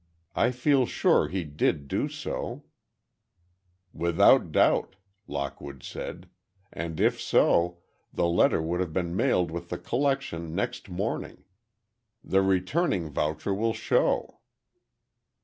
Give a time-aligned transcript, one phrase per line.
[0.35, 2.63] I feel sure he did do so—"
[3.93, 4.95] "Without doubt,"
[5.27, 6.27] Lockwood said;
[6.73, 7.77] "and if so,
[8.11, 11.43] the letter would have been mailed with the collection next morning.
[12.23, 14.39] The returning voucher will show."